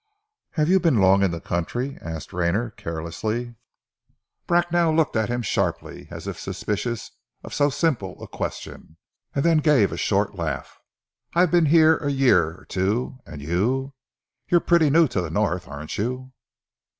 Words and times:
"Have 0.53 0.67
you 0.67 0.79
been 0.79 0.99
long 0.99 1.21
in 1.21 1.29
the 1.29 1.39
country?" 1.39 1.99
asked 2.01 2.33
Rayner 2.33 2.71
carelessly. 2.71 3.53
Bracknell 4.47 4.95
looked 4.95 5.15
at 5.15 5.29
him 5.29 5.43
sharply, 5.43 6.07
as 6.09 6.25
if 6.25 6.39
suspicious 6.39 7.11
of 7.43 7.53
so 7.53 7.69
simple 7.69 8.19
a 8.19 8.27
question, 8.27 8.97
and 9.35 9.45
then 9.45 9.59
gave 9.59 9.91
a 9.91 9.97
short 9.97 10.33
laugh. 10.33 10.81
"I've 11.35 11.51
been 11.51 11.67
here 11.67 11.97
a 11.97 12.09
year 12.09 12.47
or 12.61 12.65
two. 12.67 13.19
And 13.27 13.43
you? 13.43 13.93
You're 14.49 14.59
pretty 14.59 14.89
new 14.89 15.07
to 15.07 15.21
the 15.21 15.29
North, 15.29 15.67
aren't 15.67 15.95
you?" 15.99 16.33